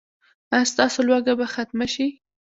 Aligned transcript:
ایا 0.53 0.69
ستاسو 0.71 0.99
لوږه 1.07 1.33
به 1.39 1.45
ختمه 1.55 1.87
شي؟ 1.93 2.07